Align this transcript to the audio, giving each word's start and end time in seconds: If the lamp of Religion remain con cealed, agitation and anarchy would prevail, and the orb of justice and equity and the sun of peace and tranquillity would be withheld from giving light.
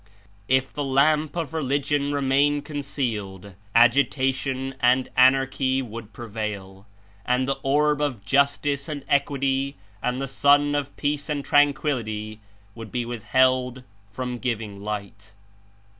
If 0.47 0.73
the 0.73 0.83
lamp 0.83 1.35
of 1.35 1.53
Religion 1.53 2.11
remain 2.11 2.63
con 2.63 2.77
cealed, 2.77 3.53
agitation 3.75 4.73
and 4.79 5.07
anarchy 5.15 5.79
would 5.83 6.11
prevail, 6.11 6.87
and 7.23 7.47
the 7.47 7.59
orb 7.61 8.01
of 8.01 8.25
justice 8.25 8.89
and 8.89 9.05
equity 9.07 9.75
and 10.01 10.19
the 10.19 10.27
sun 10.27 10.73
of 10.73 10.97
peace 10.97 11.29
and 11.29 11.45
tranquillity 11.45 12.39
would 12.73 12.91
be 12.91 13.05
withheld 13.05 13.83
from 14.11 14.39
giving 14.39 14.79
light. 14.79 15.33